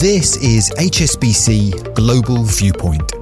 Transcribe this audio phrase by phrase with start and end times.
[0.00, 3.12] This is HSBC Global Viewpoint,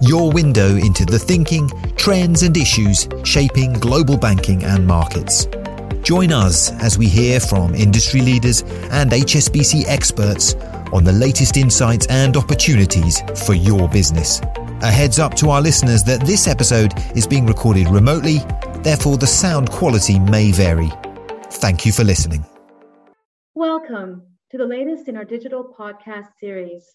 [0.00, 5.46] your window into the thinking, trends, and issues shaping global banking and markets.
[6.02, 10.54] Join us as we hear from industry leaders and HSBC experts
[10.92, 14.40] on the latest insights and opportunities for your business.
[14.82, 18.38] A heads up to our listeners that this episode is being recorded remotely,
[18.82, 20.90] therefore, the sound quality may vary.
[21.50, 22.44] Thank you for listening.
[23.54, 26.94] Welcome to the latest in our digital podcast series.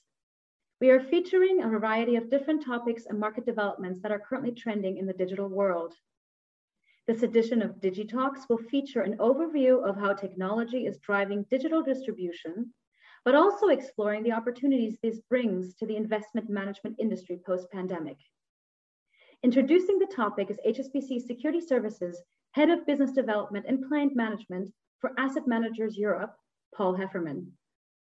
[0.79, 4.97] We are featuring a variety of different topics and market developments that are currently trending
[4.97, 5.93] in the digital world.
[7.07, 12.73] This edition of DigiTalks will feature an overview of how technology is driving digital distribution,
[13.25, 18.17] but also exploring the opportunities this brings to the investment management industry post-pandemic.
[19.43, 25.11] Introducing the topic is HSBC Securities Services Head of Business Development and Client Management for
[25.17, 26.33] Asset Managers Europe,
[26.75, 27.47] Paul Hefferman.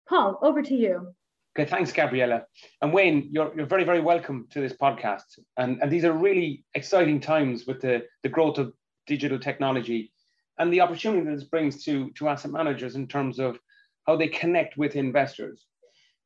[0.08, 1.14] Paul, over to you.
[1.58, 2.44] Okay, thanks, Gabriella.
[2.82, 5.38] And Wayne, you're, you're very, very welcome to this podcast.
[5.56, 8.72] And, and these are really exciting times with the, the growth of
[9.06, 10.12] digital technology
[10.58, 13.58] and the opportunity that this brings to, to asset managers in terms of
[14.06, 15.64] how they connect with investors.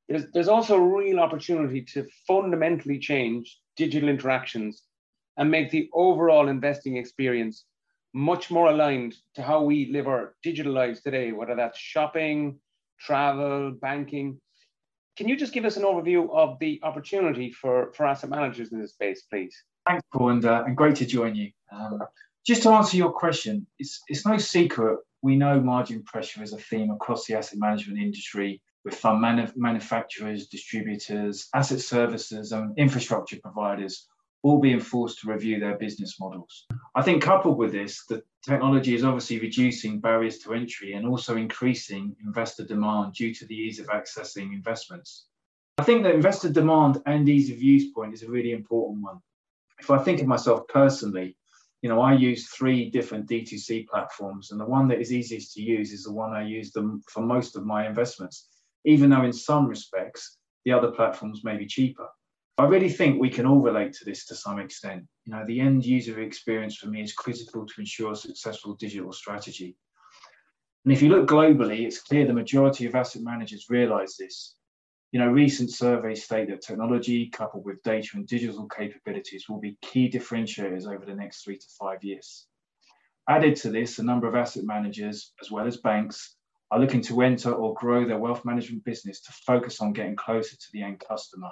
[0.09, 4.83] There's, there's also a real opportunity to fundamentally change digital interactions
[5.37, 7.65] and make the overall investing experience
[8.13, 12.59] much more aligned to how we live our digital lives today, whether that's shopping,
[12.99, 14.41] travel, banking.
[15.17, 18.81] Can you just give us an overview of the opportunity for, for asset managers in
[18.81, 19.55] this space, please?
[19.87, 21.51] Thanks, Paul, and, uh, and great to join you.
[21.73, 22.01] Um,
[22.47, 26.59] just to answer your question, it's, it's no secret we know margin pressure is a
[26.59, 33.39] theme across the asset management industry with fund manu- manufacturers, distributors, asset services, and infrastructure
[33.43, 34.07] providers
[34.43, 36.67] all being forced to review their business models.
[36.95, 41.37] I think, coupled with this, the technology is obviously reducing barriers to entry and also
[41.37, 45.27] increasing investor demand due to the ease of accessing investments.
[45.79, 49.19] I think that investor demand and ease of use point is a really important one.
[49.79, 51.37] If I think of myself personally,
[51.83, 55.63] you know, I use three different D2C platforms, and the one that is easiest to
[55.63, 58.49] use is the one I use them for most of my investments,
[58.85, 60.37] even though in some respects
[60.67, 62.09] the other platforms may be cheaper.
[62.61, 65.05] I really think we can all relate to this to some extent.
[65.25, 69.79] You know, the end user experience for me is critical to ensure successful digital strategy.
[70.85, 74.57] And if you look globally, it's clear the majority of asset managers realize this.
[75.11, 79.79] You know, recent surveys state that technology coupled with data and digital capabilities will be
[79.81, 82.47] key differentiators over the next three to five years.
[83.27, 86.37] Added to this, a number of asset managers, as well as banks,
[86.71, 90.57] are looking to enter or grow their wealth management business to focus on getting closer
[90.59, 91.49] to the end customer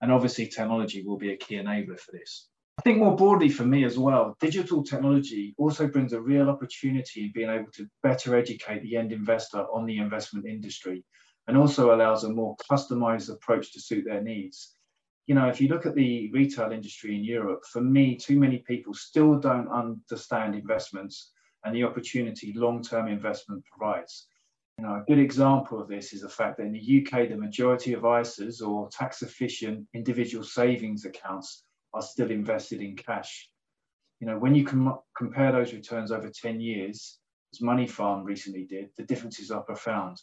[0.00, 2.48] and obviously, technology will be a key enabler for this.
[2.78, 7.24] I think more broadly for me as well, digital technology also brings a real opportunity
[7.24, 11.04] in being able to better educate the end investor on the investment industry
[11.46, 14.74] and also allows a more customized approach to suit their needs.
[15.26, 18.58] You know, if you look at the retail industry in Europe, for me, too many
[18.58, 21.32] people still don't understand investments
[21.64, 24.26] and the opportunity long term investment provides.
[24.78, 27.36] You know, a good example of this is the fact that in the UK, the
[27.36, 31.62] majority of ISAs or tax efficient individual savings accounts
[31.92, 33.48] are still invested in cash.
[34.20, 37.18] You know, when you com- compare those returns over 10 years,
[37.52, 40.20] as Moneyfarm recently did, the differences are profound.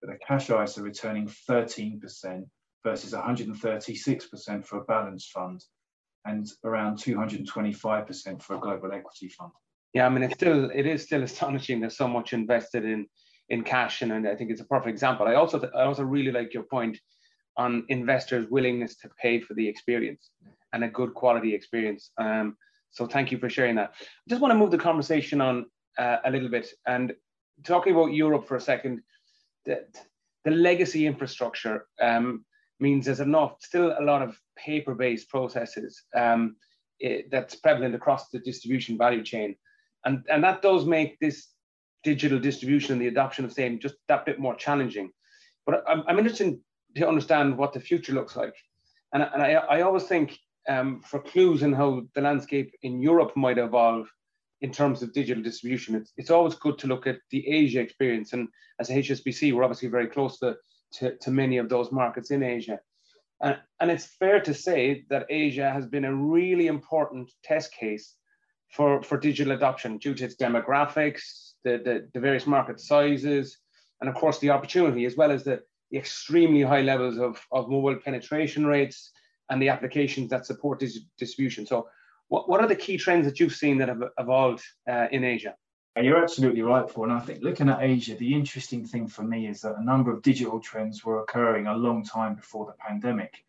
[0.00, 2.46] With a cash ISA returning 13%
[2.82, 5.62] versus 136% for a balanced fund
[6.24, 9.52] and around 225% for a global equity fund.
[9.92, 11.80] Yeah, I mean, it's still it is still astonishing.
[11.80, 13.06] There's so much invested in
[13.50, 15.26] in cash, and, and I think it's a perfect example.
[15.26, 16.98] I also I also really like your point
[17.56, 20.30] on investors' willingness to pay for the experience
[20.72, 22.12] and a good quality experience.
[22.16, 22.56] Um,
[22.92, 23.92] so thank you for sharing that.
[24.00, 25.66] I just want to move the conversation on
[25.98, 27.12] uh, a little bit and
[27.64, 29.02] talking about Europe for a second.
[29.66, 29.84] The,
[30.44, 32.44] the legacy infrastructure um,
[32.78, 36.56] means there's enough, still a lot of paper-based processes um,
[36.98, 39.56] it, that's prevalent across the distribution value chain,
[40.04, 41.48] and and that does make this
[42.02, 45.10] digital distribution and the adoption of same just that bit more challenging.
[45.66, 46.58] But I'm, I'm interested
[46.96, 48.54] to understand what the future looks like.
[49.12, 50.38] And, and I, I always think
[50.68, 54.08] um, for clues in how the landscape in Europe might evolve
[54.60, 58.32] in terms of digital distribution, it's, it's always good to look at the Asia experience.
[58.32, 58.48] And
[58.78, 60.56] as a HSBC, we're obviously very close to,
[60.94, 62.78] to, to many of those markets in Asia.
[63.40, 68.14] And, and it's fair to say that Asia has been a really important test case
[68.70, 73.58] for, for digital adoption due to its demographics, the, the, the various market sizes,
[74.00, 77.68] and of course the opportunity, as well as the, the extremely high levels of, of
[77.68, 79.12] mobile penetration rates
[79.50, 81.66] and the applications that support this distribution.
[81.66, 81.88] So
[82.28, 85.54] what, what are the key trends that you've seen that have evolved uh, in Asia?
[86.00, 87.04] You're absolutely right, Paul.
[87.04, 90.12] And I think looking at Asia, the interesting thing for me is that a number
[90.12, 93.44] of digital trends were occurring a long time before the pandemic.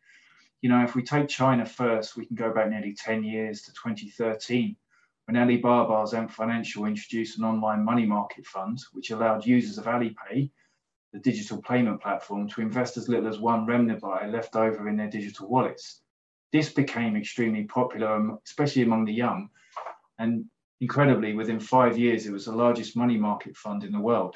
[0.61, 3.71] You know, if we take China first, we can go back nearly 10 years to
[3.71, 4.75] 2013
[5.31, 10.51] when Alibaba's Ant Financial introduced an online money market fund, which allowed users of Alipay,
[11.13, 15.09] the digital payment platform, to invest as little as one renminbi left over in their
[15.09, 16.01] digital wallets.
[16.51, 19.49] This became extremely popular, um, especially among the young,
[20.19, 20.43] and
[20.81, 24.35] incredibly, within five years, it was the largest money market fund in the world.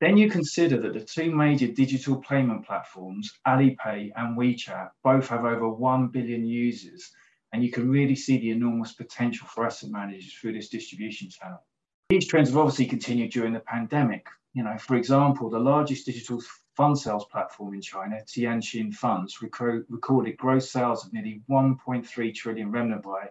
[0.00, 5.44] Then you consider that the two major digital payment platforms, Alipay and WeChat, both have
[5.44, 7.12] over 1 billion users
[7.52, 11.62] and you can really see the enormous potential for asset managers through this distribution channel.
[12.08, 14.26] These trends have obviously continued during the pandemic.
[14.54, 16.42] You know, for example, the largest digital
[16.76, 23.28] fund sales platform in China, Tiantian Funds, recorded gross sales of nearly 1.3 trillion renminbi,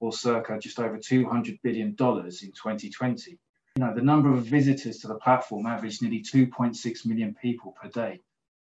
[0.00, 3.38] or circa just over 200 billion dollars in 2020.
[3.76, 7.88] You know, the number of visitors to the platform averaged nearly 2.6 million people per
[7.88, 8.20] day.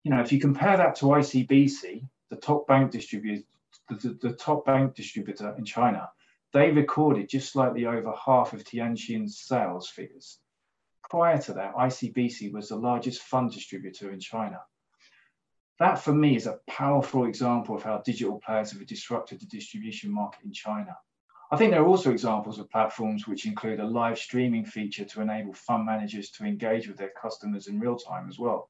[0.04, 3.44] You know, if you compare that to ICBC, the top bank distributor
[3.90, 6.10] the, the, top bank distributor in China,
[6.54, 10.40] they recorded just slightly over half of Tiantian's sales figures.
[11.10, 14.60] Prior to that, ICBC was the largest fund distributor in China.
[15.80, 20.12] That for me is a powerful example of how digital players have disrupted the distribution
[20.12, 20.98] market in China.
[21.50, 25.22] I think there are also examples of platforms which include a live streaming feature to
[25.22, 28.70] enable fund managers to engage with their customers in real time as well.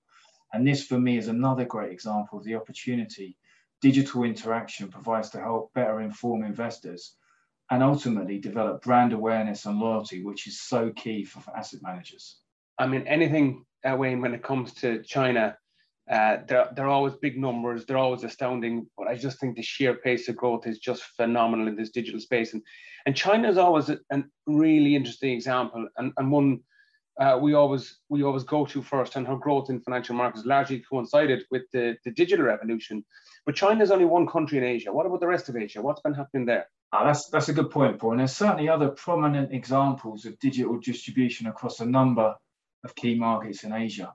[0.54, 3.38] And this for me is another great example of the opportunity
[3.82, 7.16] digital interaction provides to help better inform investors
[7.70, 12.40] and ultimately develop brand awareness and loyalty, which is so key for, for asset managers.
[12.78, 15.58] I mean, anything, uh, Wayne, when it comes to China,
[16.10, 19.96] uh, they're, they're always big numbers, they're always astounding, but I just think the sheer
[19.96, 22.54] pace of growth is just phenomenal in this digital space.
[22.54, 22.62] And,
[23.06, 26.62] and China is always a, a really interesting example and, and one
[27.20, 30.80] uh, we always we always go to first, and her growth in financial markets largely
[30.80, 33.04] coincided with the, the digital revolution.
[33.46, 34.94] But China is only one country in Asia.
[34.94, 35.82] What about the rest of Asia?
[35.82, 36.68] What's been happening there?
[36.94, 38.12] Oh, that's that's a good point, Paul.
[38.12, 42.36] And there's certainly other prominent examples of digital distribution across a number
[42.84, 44.14] of key markets in Asia.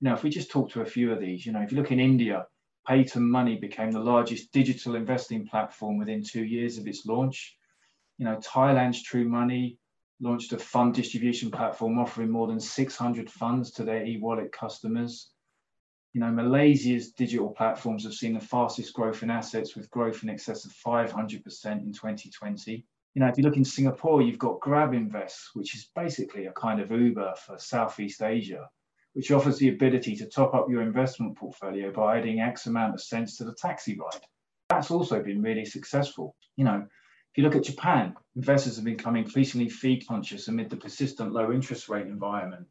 [0.00, 1.78] You know, if we just talk to a few of these, you know, if you
[1.78, 2.46] look in India,
[2.88, 7.56] Paytm Money became the largest digital investing platform within two years of its launch.
[8.18, 9.78] You know, Thailand's True Money
[10.20, 15.30] launched a fund distribution platform offering more than 600 funds to their e-wallet customers.
[16.12, 20.28] You know, Malaysia's digital platforms have seen the fastest growth in assets with growth in
[20.28, 22.84] excess of 500% in 2020.
[23.14, 26.52] You know, if you look in Singapore, you've got Grab Invest, which is basically a
[26.52, 28.68] kind of Uber for Southeast Asia,
[29.14, 33.02] which offers the ability to top up your investment portfolio by adding X amount of
[33.02, 34.22] cents to the taxi ride.
[34.70, 36.34] That's also been really successful.
[36.56, 36.86] You know,
[37.32, 41.50] if you look at Japan, investors have become increasingly fee conscious amid the persistent low
[41.50, 42.66] interest rate environment.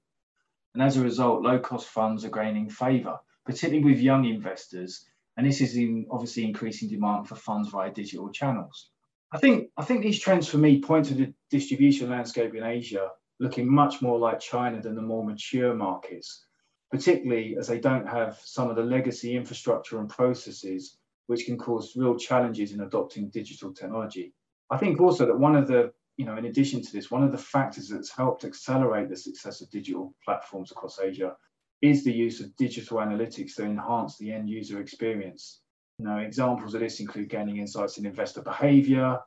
[0.76, 5.04] And as a result, low cost funds are gaining favour, particularly with young investors.
[5.36, 8.92] And this is in obviously increasing demand for funds via digital channels.
[9.32, 13.10] I think, I think these trends for me point to the distribution landscape in Asia
[13.40, 16.46] looking much more like China than the more mature markets,
[16.92, 21.96] particularly as they don't have some of the legacy infrastructure and processes which can cause
[21.96, 24.36] real challenges in adopting digital technology.
[24.72, 27.34] I think also that one of the, you know, in addition to this, one of
[27.34, 31.36] the factors that's helped accelerate the success of digital platforms across Asia
[31.82, 35.60] is the use of digital analytics to enhance the end user experience.
[36.00, 39.20] You know, examples of this include gaining insights in investor behavior,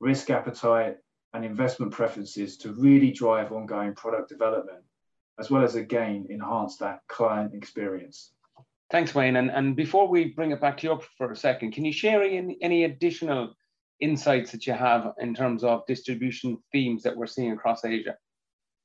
[0.00, 0.96] risk appetite,
[1.32, 4.82] and investment preferences to really drive ongoing product development,
[5.38, 8.32] as well as again enhance that client experience.
[8.90, 9.36] Thanks, Wayne.
[9.36, 12.22] And, and before we bring it back to you for a second, can you share
[12.22, 13.54] any, any additional
[14.00, 18.16] insights that you have in terms of distribution themes that we're seeing across Asia?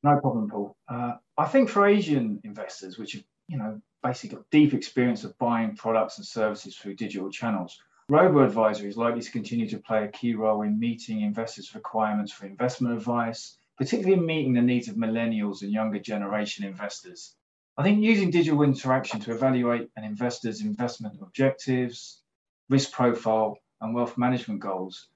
[0.04, 0.76] No problem, Paul.
[0.88, 5.38] Uh, I think for Asian investors, which have you know basically got deep experience of
[5.38, 7.80] buying products and services through digital channels,
[8.10, 12.34] robo advisory is likely to continue to play a key role in meeting investors' requirements
[12.34, 17.36] for investment advice, particularly in meeting the needs of millennials and younger generation investors.
[17.78, 22.22] I think using digital interaction to evaluate an investor's investment objectives,
[22.70, 25.10] risk profile, and wealth management goals,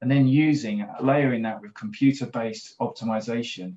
[0.00, 3.76] and then using, layering that with computer-based optimization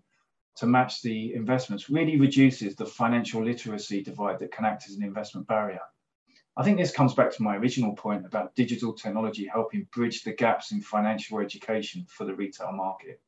[0.55, 5.03] to match the investments really reduces the financial literacy divide that can act as an
[5.03, 5.79] investment barrier.
[6.58, 10.34] I think this comes back to my original point about digital technology helping bridge the
[10.34, 13.22] gaps in financial education for the retail market.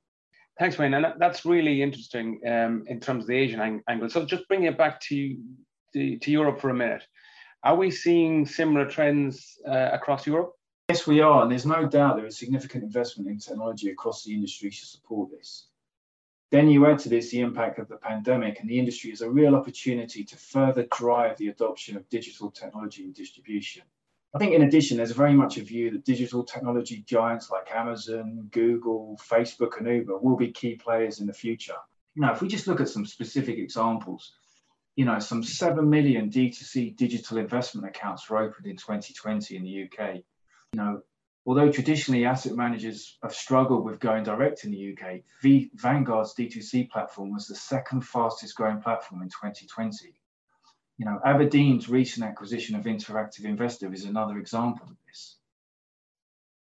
[0.59, 0.93] Thanks, Wayne.
[0.93, 4.09] And that's really interesting um, in terms of the Asian ang- angle.
[4.09, 5.37] So just bring it back to,
[5.93, 7.03] to, to, Europe for a minute.
[7.63, 10.53] Are we seeing similar trends uh, across Europe?
[10.91, 14.33] Yes, we are, and there's no doubt there is significant investment in technology across the
[14.33, 15.67] industry to support this.
[16.49, 19.31] Then you add to this the impact of the pandemic, and the industry is a
[19.31, 23.83] real opportunity to further drive the adoption of digital technology and distribution.
[24.35, 28.49] I think, in addition, there's very much a view that digital technology giants like Amazon,
[28.51, 31.79] Google, Facebook, and Uber will be key players in the future.
[32.15, 34.33] You know, if we just look at some specific examples,
[34.97, 39.83] you know, some 7 million D2C digital investment accounts were opened in 2020 in the
[39.83, 40.23] UK.
[40.73, 41.01] You know,
[41.43, 46.91] Although traditionally asset managers have struggled with going direct in the UK, v- Vanguard's D2C
[46.91, 50.13] platform was the second fastest growing platform in 2020.
[50.99, 55.37] You know, Aberdeen's recent acquisition of Interactive Investor is another example of this.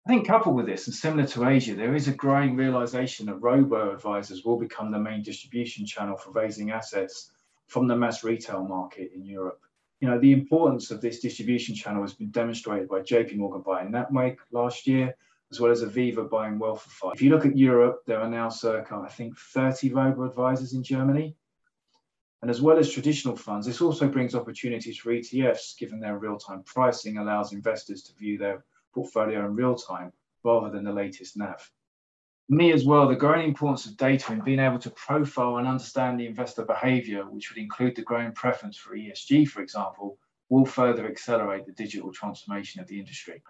[0.05, 3.41] I think coupled with this, and similar to Asia, there is a growing realization that
[3.41, 7.31] robo-advisors will become the main distribution channel for raising assets
[7.65, 9.62] from the mass retail market in Europe
[10.01, 13.91] you know, the importance of this distribution channel has been demonstrated by JP Morgan buying
[13.91, 15.15] Nutmeg last year,
[15.51, 17.13] as well as Aviva buying Wealthify.
[17.13, 20.81] If you look at Europe, there are now circa, I think, 30 robo advisors in
[20.81, 21.36] Germany.
[22.41, 26.38] And as well as traditional funds, this also brings opportunities for ETFs, given their real
[26.38, 28.65] time pricing allows investors to view their
[28.96, 30.12] portfolio in real time
[30.43, 31.72] rather than the latest NAV
[32.51, 36.20] me as well, the growing importance of data and being able to profile and understand
[36.20, 40.17] the investor behavior, which would include the growing preference for ESG, for example,
[40.50, 43.41] will further accelerate the digital transformation of the industry.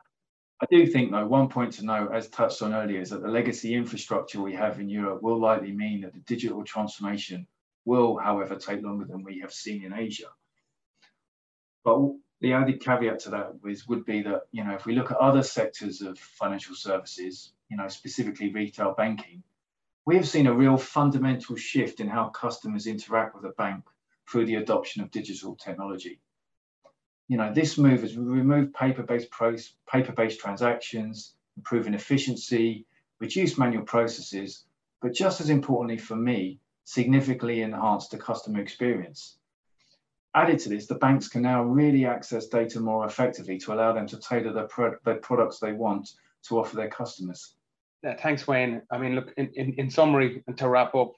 [0.62, 3.28] I do think, though, one point to note, as touched on earlier, is that the
[3.28, 7.48] legacy infrastructure we have in Europe will likely mean that the digital transformation
[7.86, 10.30] will, however, take longer than we have seen in Asia.
[11.84, 11.98] But
[12.42, 15.18] the added caveat to that is, would be that, you know, if we look at
[15.18, 19.42] other sectors of financial services, you know, specifically retail banking,
[20.06, 23.86] we have seen a real fundamental shift in how customers interact with a bank
[24.30, 26.20] through the adoption of digital technology.
[27.30, 29.30] You know, this move has removed paper-based
[29.90, 32.86] paper-based transactions, improving efficiency,
[33.20, 34.66] reduced manual processes,
[35.02, 39.38] but just as importantly for me, significantly enhanced the customer experience.
[40.36, 44.08] Added to this, the banks can now really access data more effectively to allow them
[44.08, 46.10] to tailor the, pro- the products they want
[46.44, 47.56] to offer their customers.
[48.04, 48.82] Yeah, thanks, Wayne.
[48.92, 51.14] I mean, look, in, in, in summary, and to wrap up,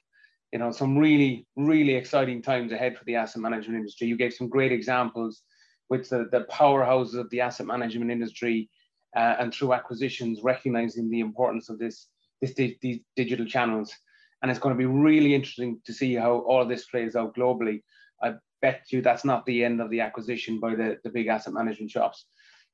[0.52, 4.06] you know, some really, really exciting times ahead for the asset management industry.
[4.06, 5.42] You gave some great examples
[5.88, 8.68] with the, the powerhouses of the asset management industry
[9.16, 12.08] uh, and through acquisitions, recognizing the importance of this,
[12.40, 13.94] this these digital channels.
[14.42, 17.34] And it's going to be really interesting to see how all of this plays out
[17.34, 17.82] globally.
[18.22, 21.54] I bet you that's not the end of the acquisition by the, the big asset
[21.54, 22.26] management shops.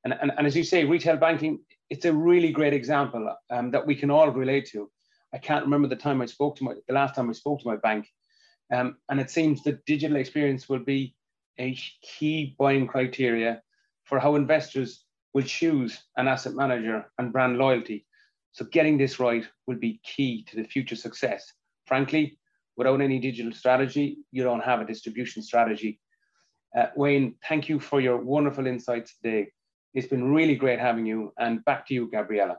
[0.03, 1.59] And, and, and as you say, retail banking,
[1.91, 4.89] it's a really great example um, that we can all relate to.
[5.33, 7.67] I can't remember the time I spoke to my, the last time I spoke to
[7.67, 8.07] my bank.
[8.73, 11.13] Um, and it seems that digital experience will be
[11.59, 13.61] a key buying criteria
[14.05, 18.05] for how investors will choose an asset manager and brand loyalty.
[18.53, 21.51] So getting this right will be key to the future success.
[21.87, 22.39] Frankly,
[22.77, 25.99] without any digital strategy, you don't have a distribution strategy.
[26.73, 29.51] Uh, Wayne, thank you for your wonderful insights today.
[29.93, 31.33] It's been really great having you.
[31.37, 32.57] And back to you, Gabriella.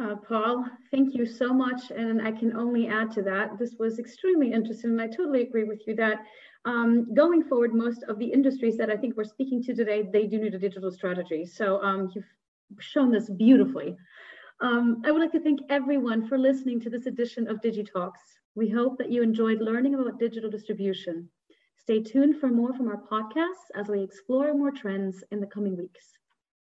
[0.00, 1.90] Uh, Paul, thank you so much.
[1.90, 3.58] And I can only add to that.
[3.58, 4.90] This was extremely interesting.
[4.90, 6.24] And I totally agree with you that
[6.64, 10.26] um, going forward, most of the industries that I think we're speaking to today, they
[10.26, 11.44] do need a digital strategy.
[11.44, 12.24] So um, you've
[12.78, 13.96] shown this beautifully.
[14.60, 18.38] Um, I would like to thank everyone for listening to this edition of DigiTalks.
[18.54, 21.28] We hope that you enjoyed learning about digital distribution.
[21.76, 25.76] Stay tuned for more from our podcasts as we explore more trends in the coming
[25.76, 26.18] weeks.